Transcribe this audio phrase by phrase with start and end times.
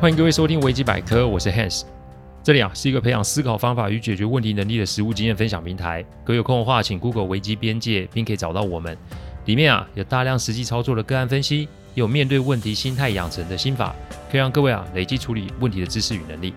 [0.00, 1.82] 欢迎各位收听维基百科，我是 Hans。
[2.42, 6.02] 这里啊是一个培养思考方法与解决问题能力的实务经验分享平台。
[6.24, 8.96] 各位有空的话，请 Google 维基边界，并可以找到我们。
[9.44, 13.94] 里面啊有大量实际操作的个案分析，有面对问题心态养成的心法，
[14.30, 16.54] 可以让各位啊累积处理问题的知识与能力。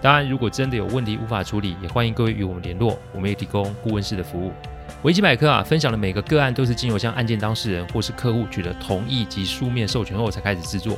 [0.00, 4.52] 当然，如果真的有问题无法处理，也欢迎各位与我们联络，我们也提供顾问式的服务。
[5.02, 10.96] 维基百科啊分享的每个个案都是经由向案件当事人或是客户取得同意及书面授权后才开始制作。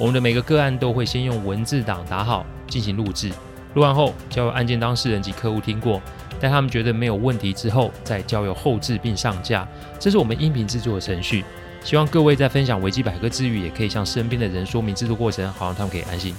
[0.00, 3.30] 我们的每个个案都会先用文字档打好进行录制，
[3.74, 6.00] 录完后交由案件当事人及客户听过，
[6.40, 9.68] 待他们觉得没有问题之后，再交由后制并上架。
[9.98, 11.44] 这是我们音频制作的程序。
[11.84, 16.34] 希望各位在分享维基百科之余，也可以向身边的人说明制作过程，好让他们可以安心。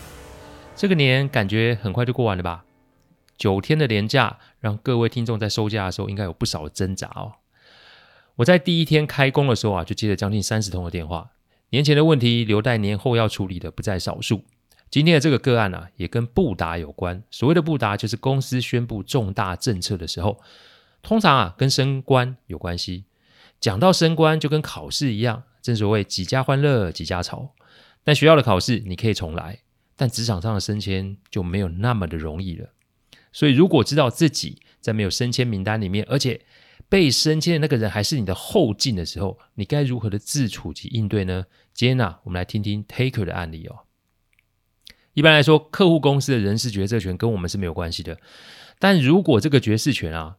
[0.76, 2.64] 这个年感觉很快就过完了吧？
[3.38, 7.34] 九天的连假，让各位听众在收假的时候应该有不少的挣扎哦。
[8.38, 11.30] 我在第一天开工的时候啊，就接了将近三十通的电话。
[11.72, 14.44] 年前的问题留待年后要处理的不在少数。
[14.90, 17.24] 今天的这个个案啊，也跟布达有关。
[17.32, 20.42] 所谓的布达，就是公司宣布重大政策的时候，
[21.02, 23.06] 通常啊跟升官有关系。
[23.62, 27.52] 讲到升官，就跟考试一样，正所谓几家欢乐几家愁。
[28.04, 29.60] 但学校的考试你可以重来，
[29.96, 32.70] 但职场上的升迁就没有那么的容易了。
[33.32, 36.42] 所以，如果知道自己在没有升迁名单里面，而且
[36.90, 41.46] 被升迁的那个人还是你的后进的时候，你该如何的自处及应对呢？
[41.74, 43.80] 今天呢、啊，我们来听听 Taker 的案例哦。
[45.14, 48.18] 一般来说，客户公司的人事决策权跟我们是没有关系的。
[48.80, 50.38] 但如果这个决策权啊，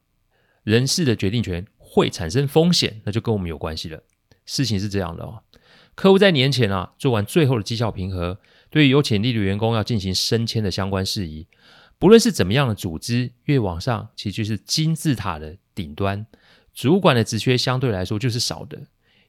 [0.64, 4.02] 人事的决定权会产生风险，那就跟我们有关系了。
[4.44, 5.42] 事情是这样的哦，
[5.94, 11.46] 客户在年前啊做完最后的绩效评核，对于有潜力的员工要进行升迁的相关事宜，
[11.98, 16.26] 不论是怎么样的组织，越往上其实就是金字塔的顶端。
[16.74, 18.82] 主管的职缺相对来说就是少的，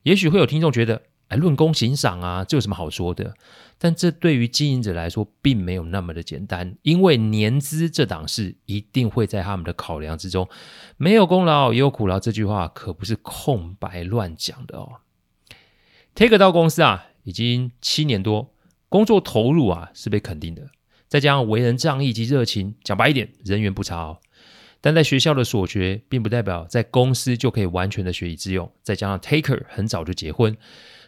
[0.04, 3.34] 也许会有听众觉得，哎，论功行赏啊，这有什么好说的？
[3.78, 10.48] 但这对于经营者来说，并没有那么的简单，因为年资这档事一定会在他们的考量之中。
[10.96, 15.02] 没有功劳也有苦劳，这句话可不是空白乱讲的哦。
[16.16, 18.54] Take 到公司啊，已经七年多，
[18.88, 20.70] 工作投入啊是被肯定的，
[21.10, 24.20] 再加上为人仗义及热情，讲白一点，人缘不差哦。
[24.86, 28.70] 但在学校的所学，并不代表在公司就可以完全的学以致用。
[28.82, 30.58] 再加上 Taker 很早就结婚，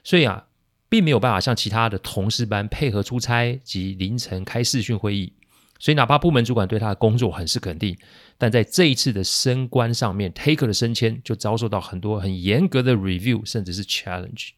[0.01, 0.47] 所以啊，
[0.87, 5.33] 并没有办法像其他的同事般配合出差及凌晨开视讯会议。
[5.77, 7.97] 所以，哪怕部门主管对他的工作很是肯定，
[8.37, 14.51] 但在这一次的升官上面，Taker 的升迁就遭受到很多很严格的 review，甚至是 challenge。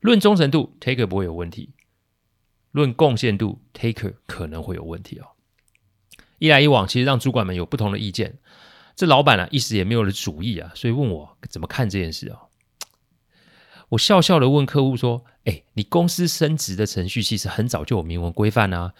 [0.00, 1.70] 论忠诚度，Taker 不会有问题；
[2.72, 5.28] 论贡献度，Taker 可能会有问题哦。
[6.38, 8.38] 一来一往，其实让主管们有不同的意见。
[8.96, 12.38] 这老板啊，一时也没有了主意啊，所以问我怎么看这件事啊？
[13.90, 18.94] 我笑笑的问客户说：“哎，你公司升职的程序其实很早就有明文规范啊，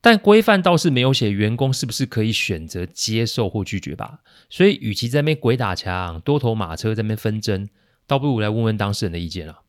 [0.00, 4.20] 但规范倒是没有写员工是不是可以选择接受或拒绝吧？
[4.48, 7.68] 所以，与其在那边鬼打墙、多头马车在那边纷争，
[8.06, 9.60] 倒不如来问问当事人的意见啊。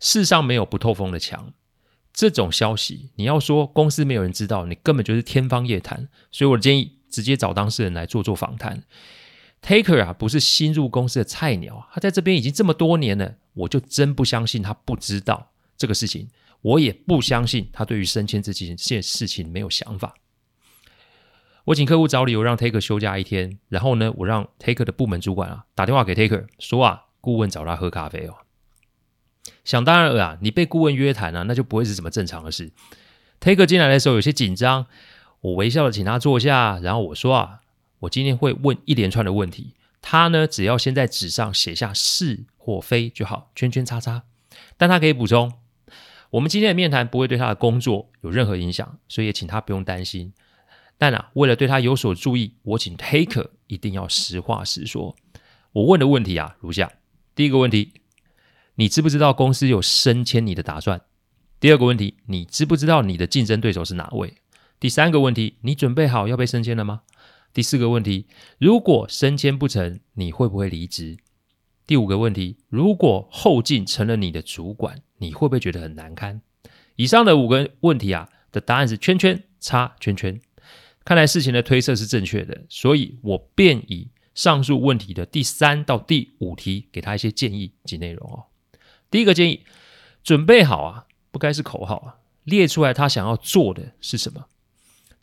[0.00, 1.52] 世上没有不透风的墙。”
[2.16, 6.08] 这种消息，你要说公司没有人知道，你根本就是天方夜谭。
[6.32, 8.82] 所以我建议，直接找当事人来做做访谈。
[9.60, 16.30] Taker 啊，不是新入公司的菜鸟，他在这边已经这么多年了，我就真不相信他不知道这个事情。
[16.62, 20.14] 我也不相信他对于升迁这件事情没有想法。
[21.66, 28.34] 我请客户找理由让 Taker 休假一天，然后呢，我让 Taker 的部门主管啊打电话给 Taker 说啊，顾问找他喝咖啡哦。
[29.64, 32.72] 想当然了啊，你被顾问约谈啊，那就不会是什么正常的事。
[33.40, 34.86] Taker 进来的时候有些紧张，
[35.40, 37.60] 我微笑的请他坐下，然后我说啊，
[38.00, 44.22] 我今天会问一连串的问题，他呢只要先在纸上写下是或非就好，圈圈叉叉。
[44.76, 45.52] 但他可以补充，
[46.30, 50.32] 我们今天的面谈不会对他的工作有任何影响，所以也请他不用担心。
[50.96, 55.14] 但啊，为了对他有所注意，我请 Taker 一定要实话实说。
[55.72, 56.90] 我问的问题啊如下：
[57.34, 57.92] 第一个问题。
[58.76, 61.00] 你知不知道公司有升迁你的打算？
[61.58, 64.34] 第二个问题，你知不知道你的竞争对手是哪位？
[64.78, 67.00] 第三个问题，你准备好要被升迁了吗？
[67.54, 68.26] 第四个问题，
[68.58, 71.16] 如果升迁不成，你会不会离职？
[71.86, 76.42] 第五个问题，如果后进成了你的主管，你会不会觉得很难堪？
[76.96, 80.38] 以上的五个问题啊的答案是圈圈叉圈圈。
[81.02, 88.44] 看来事情的推测是正确的，所以我便以上述问题的第三到第五题给他一些建议及内容哦。
[89.10, 89.64] 第一个建议，
[90.22, 94.46] 准备好啊，不该是口号啊，列出来他想要做的是什么。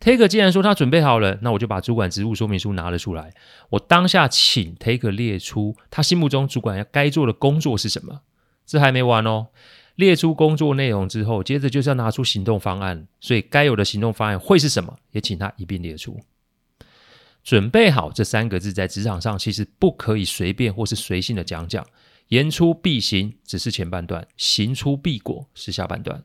[0.00, 3.32] Take 既然说他准备好了，那我就把主管职务说明书拿了出来。
[3.70, 8.20] 我当下请 Take 列出他心目中主管要该做的工作是什么。
[8.66, 9.46] 这还没完哦
[9.94, 13.06] 列出工作内容之后，接着就是要拿出行动方案。
[13.20, 14.98] 所以该有的行动方案会是什么？
[15.12, 16.20] 也请他一并列出。
[17.42, 21.86] 准备好这三个字在职场上其实不可以随便或是随性的讲讲。
[22.28, 26.24] 言出必行只是前半段，行出必果是下半段。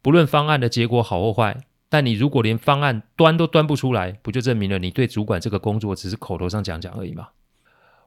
[0.00, 7.28] 不论方案的结果好或坏，但你如果连方案端都端不出来，不就证明了你对主管这个工作只是口头上讲讲而已吗？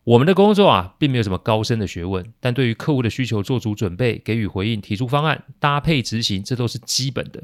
[0.04, 7.44] 我们的工作啊，并没有什么高深的学问，但对于客户的需求做足准备，给予回应，提出方案，搭配执行，这都是基本的。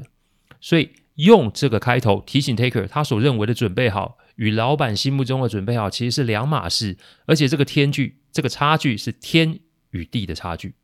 [0.60, 6.96] 所以用这个开头提醒 Taker，他所认为的准备好，与老板心目中的准备好其实是两码事，
[7.26, 9.60] 而且这个天距，这个差距是天
[9.94, 10.74] 与地的差距。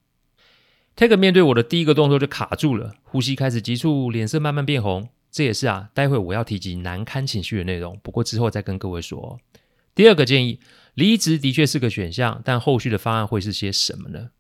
[0.97, 5.11] Taker 面对我的第一个动作就卡住了，呼吸开始急促，脸色慢慢变红。
[5.31, 9.39] 这也是啊，待会我要提及难堪情绪的内容，不过之后再跟各位说。
[9.95, 10.59] 第二个建议。
[10.95, 14.31] 离职的确是个选项，但后续的方案会是些什么呢？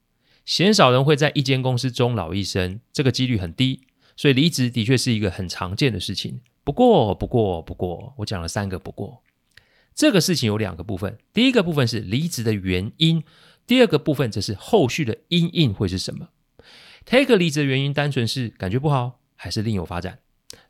[0.44, 3.82] 鲜少人会在一间公司终老一生，这个几率很低，
[4.16, 6.40] 所以离职的确是一个很常见的事情。
[6.64, 9.22] 不过，不过，不过，我讲了三个不过。
[9.94, 13.22] 这个事情有两个部分，第一个部分是离职的原因，
[13.70, 16.30] 第二个部分则是后续的因应会是什么。
[17.04, 20.18] Take 离职的原因单纯是感觉不好，还是另有发展？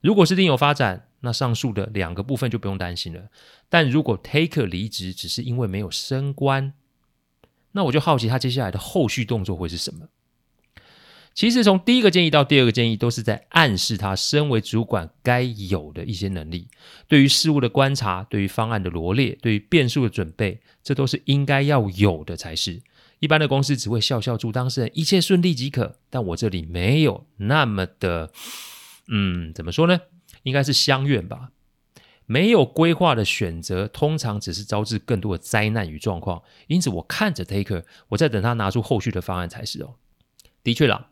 [0.02, 3.30] 如果是另有发展，那上述的两个部分就不用担心了。
[3.70, 6.74] 但如果 Take 离职只是因为没有升官，
[7.72, 10.08] 那我就好奇他接下来的后续动作会是什么。
[11.32, 16.68] 其实从第一个建议到第二个建议，都是在暗示他身为主管该有的一些能力，
[17.08, 22.82] 对于事物的观察，对于方案的罗列，对于变数的准备，这都是应该要有的才是。
[23.20, 28.32] 一般的公司只会笑笑祝当事人一切顺利即可，但我这里没有那么的。
[29.08, 30.00] 嗯，怎么说呢？
[30.42, 31.50] 应该是相愿吧。
[32.26, 36.42] 没有规划的选择，通常只是招致更多的灾难与状况。
[36.68, 39.96] 因此，我看着 Taker，我在等他拿出后续的方案才是哦。
[40.62, 41.08] 的确啦，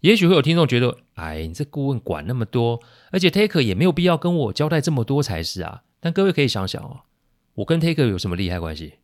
[0.00, 2.80] 也许会有听众觉得，哎，你这顾问管那么多，
[3.10, 5.82] 而且 Taker 也没有必要跟我交代这么多才是啊。
[6.00, 7.02] 但各位可以想想哦，
[7.54, 8.94] 我跟 Taker 有什么利害关系？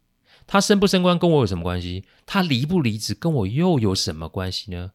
[0.49, 2.05] 他升不升官跟我有什么关系？
[2.27, 4.91] 他离不离职跟我又有什么关系呢？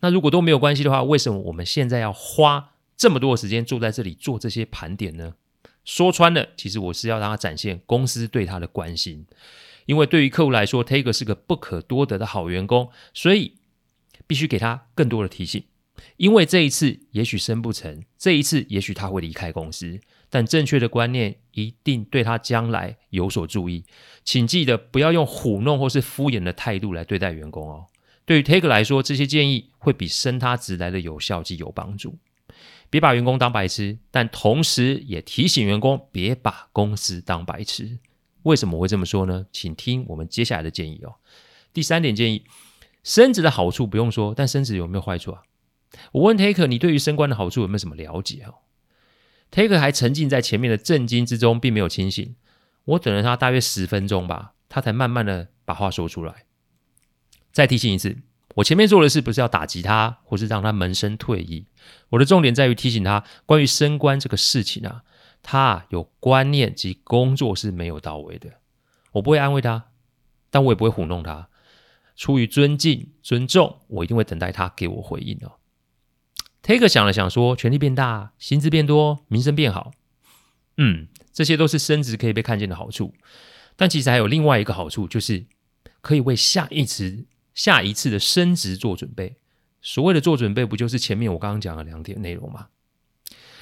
[0.00, 2.74] 那如果都没有关系的话，为什么我们现在要花？
[2.94, 5.34] 这么多的时间坐在这里做这些盘点呢？
[5.84, 9.26] 说穿了，其实我是要让他展现公司对他的关心。
[9.86, 13.54] 因为对于客户来说，Taker 是个不可多得的好员工，所以
[14.28, 15.64] 必须给他更多的提醒。
[16.16, 20.00] 因为这一次也许升不成，这一次也许他会离开公司，
[20.32, 23.84] 但正确的观念一定对他将来有所注意。
[24.24, 27.84] 请记得不要用唬弄或是敷衍的态度来对待员工哦。
[28.24, 32.16] 对于 Take 来说，这些建议会比升他职来的有效及有帮助。
[32.88, 37.98] 别把员工当白痴，但同时也提醒员工别把公司当白痴。
[38.44, 39.44] 为什么会这么说呢？
[39.52, 41.16] 请听我们接下来的建议哦。
[41.74, 42.44] 第三点建议，
[43.04, 45.42] 升职的好处不用说，但升职有没有坏处啊？
[46.12, 48.54] 我问 Take，你对于升官的好处有没有什么了解哦
[49.52, 52.34] ？Taker 还沉浸在前面的震惊之中，并没有清醒。
[52.86, 56.46] 我等了他大约十分钟吧，他才慢慢的把话说出来。
[57.52, 58.16] 再提醒一次。
[58.56, 61.64] 我前面做的事不是要打击他，或是让他萌生退意。
[62.10, 65.04] 我的重点在于提醒他，关于升官这个事情啊，
[65.42, 68.50] 他有观念及工作是没有到位的。
[69.12, 69.86] 我不会安慰他，
[70.50, 71.48] 但我也不会糊弄他。
[72.14, 75.52] 出于尊敬、尊重，我一定会等待他给我回应哦。
[76.62, 79.92] Taker 想了想说：权力变大，薪资变多，名声变好。
[80.76, 83.14] 嗯，这些都是升职可以被看见的好处。
[83.76, 85.46] 但其实还有另外一个好处，就是
[86.00, 87.26] 可以为下一次。
[87.54, 89.36] 下一次的升职做准备，
[89.82, 92.68] 所谓的做准备，不就是前面我刚刚讲的两点内容吗？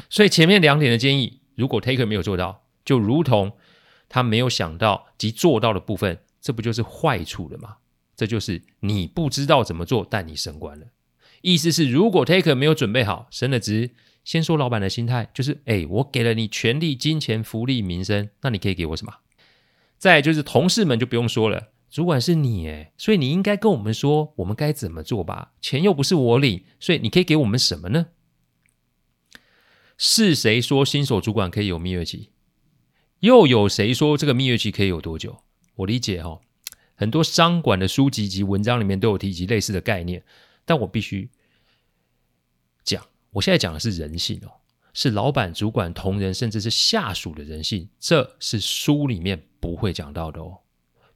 [0.09, 3.57] 所以前面两点的建议，如果 Taker 没有做到，就如同
[4.09, 7.78] 他没有想到及做到的部分，这不就是坏处了吗？
[8.14, 10.87] 这就是你不知道怎么做，但你升官了。
[11.42, 13.90] 意思是，如果 Taker 没有准备好升了职，
[14.25, 19.14] 先说老板的心态就是：哎，我给了你权力、金钱、福利、名声，那你可以给我什么？
[19.97, 21.73] 再就是同事们就不用说了。
[21.90, 25.52] 主管是你诶，所以你应该跟我们说我们该怎么做吧？
[25.61, 28.09] 钱又不是我领，所以你可以给我们什么呢？
[29.99, 32.30] 是谁说新手主管可以有蜜月期？
[33.20, 35.42] 又有谁说这个蜜月期可以有多久？
[35.76, 36.40] 我理解哦，
[36.94, 40.23] 很多商管的书籍及文章里面都有提及类似的概念，
[40.71, 41.29] 但我必须
[42.85, 44.53] 讲，我现在讲的是人性哦，
[44.95, 50.61] 是老板、主管、同仁，甚至是下属的人性，这是书里面不会讲到的哦。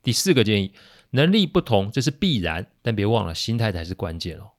[0.02, 0.72] 第四个建议，
[1.10, 4.50] 能力不同，这是必然，但别忘了心态才是关键哦。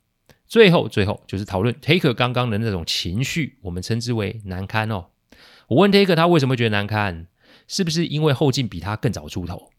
[0.45, 5.07] 最后，最后就是讨论 Taker 刚刚的那种情绪，我们称之为难堪哦。
[5.67, 7.27] 我问 Taker 他为什么觉得难堪，
[7.67, 9.73] 是不是因为后进比他更早出头？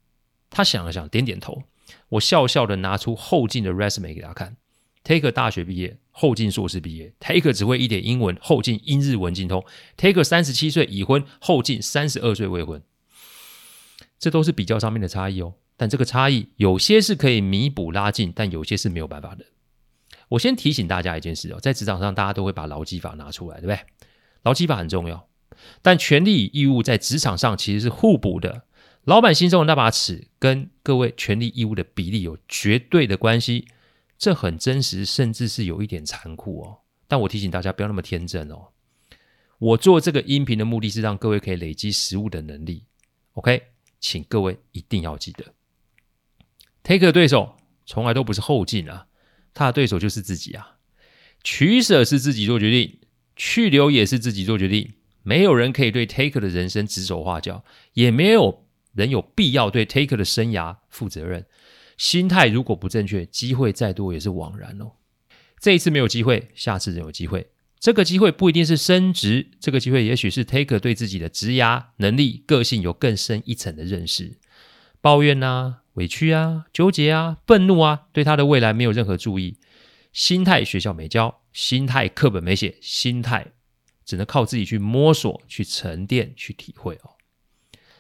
[0.50, 1.62] 他想了想，点点头。
[2.10, 4.58] 我笑笑的拿出后进的 resume 给他看。
[5.06, 9.64] Take 大学毕业，后进硕士毕业 Take 只会一点英文，后进英日文精通
[9.96, 12.82] Take 三十七岁已婚，后进三十二岁未婚。
[14.18, 15.54] 这都是比较上面的差异哦。
[15.76, 19.44] 但这个差异有些是可以弥补拉近，但有些是没有办法的。
[20.30, 23.78] 我先提醒大家一件事哦，在职场上大家都会把劳基法拿出来，对不对？
[24.42, 25.28] 劳基法很重要，
[25.82, 28.64] 但权利与义务在职场上其实是互补的。
[29.04, 33.68] 老板心中的那把尺跟各位权利义务的比例有绝对的关系，
[34.18, 36.78] 这很真实，甚至是有一点残酷哦。
[37.06, 38.68] 但我提醒大家不要那么天真哦。
[39.58, 42.84] 我做这个音频的目的是让各位可以累积食物的能力。
[43.32, 43.62] OK，
[44.00, 45.54] 请各位一定要记得
[46.82, 49.06] ，Take 的对手从来都不是后进啊，
[49.54, 50.76] 他的对手就是自己啊。
[51.42, 53.00] 取舍是自己做决定，
[53.36, 54.94] 去留也是自己做决定。
[55.22, 58.64] 没有人可以对 Take 的人生指手画脚，也没有。
[58.96, 61.44] 人有必要对 Take 的生涯负责任，
[61.96, 64.92] 心态如果不正确，机会再多也是枉然哦。
[65.58, 67.48] 这一次没有机会，下次仍有机会。
[67.78, 74.38] 这个机会不一定是升职，这个机会也许是 Taker 对自己的职涯能力、个性有更深一层的认识。
[75.00, 79.58] 抱怨啊、委屈啊、纠结啊、愤怒啊，对他的未来没有任何注意。
[80.12, 83.52] 心态学校没教，心态课本没写，心态
[84.04, 87.15] 只能靠自己去摸索、去沉淀、去体会哦。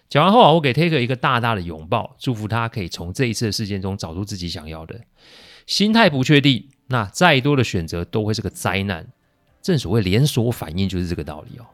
[0.08, 5.00] 讲完后啊，我给 Taker 一个大大的拥抱，祝福他可以从这一次的事件中找出自己想要的。
[5.66, 9.06] 心态不确定，那再多的选择都会是个灾难。
[9.60, 11.66] 正所谓连锁反应就是这个道理哦。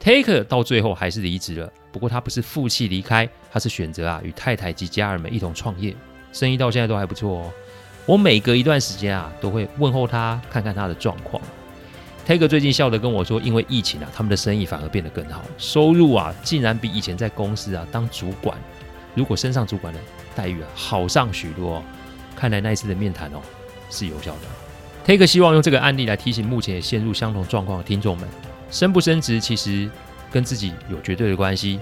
[0.00, 5.96] Taker 到最后还是离职了，不过他不是负气离开，他是选择啊与太太及家人们一同创业，
[6.32, 7.52] 生意到现在都还不错哦。
[8.06, 11.42] 我每隔一段时间啊都会问候他，看看他的状况。
[12.26, 18.56] Taker 最近笑着跟我说：“因为疫情啊，他们的生意反而变得更好，收入啊竟然比以前在公司啊当主管，
[19.14, 19.98] 如果升上主管的
[20.34, 21.82] 待遇啊好上许多哦。
[22.36, 23.42] 看来那一次的面谈哦
[23.90, 24.38] 是有效的。
[25.04, 28.28] Taker 希望用这个案例来提醒目前陷入相同状况的听众们：
[28.70, 29.90] 升不升职其实
[30.30, 31.80] 跟自己有绝对的关系，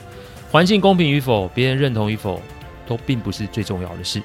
[0.50, 2.40] 环境公平与否，别人认同与否，
[2.86, 4.22] 都并不是最重要的事。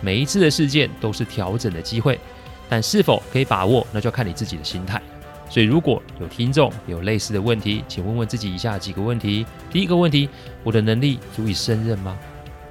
[0.00, 2.20] 每一次的事件都是调整的机会，
[2.68, 5.02] 但是否可以把握，那就要看你自己的心态。”
[5.50, 10.28] 所以，如果有听众有类似的问题，请问问自己以下几个问题：第一个问题，
[10.62, 12.16] 我的能力足以胜任吗？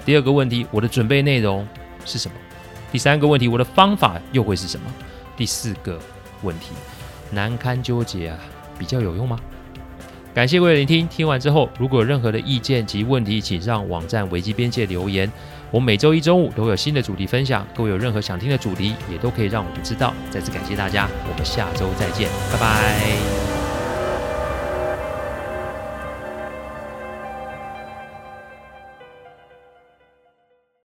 [0.05, 1.67] 第二个问题，我的准备内容
[2.05, 2.35] 是什么？
[2.89, 4.85] 第三个问题，我的方法又会是什么？
[5.35, 5.99] 第四个
[6.41, 6.67] 问题，
[7.31, 8.39] 难堪纠结啊，
[8.77, 9.37] 比较有用吗？
[10.33, 15.29] 感谢各位聆听，听完之后，如果有任何的意见及问题，请上网站危机边界留言。
[15.71, 20.13] 我每周一周五都会有新的主题分享，各位有任何想听的主题，也都可以让我们知道。
[20.29, 23.38] 再次感谢大家，我们下周再见，拜拜。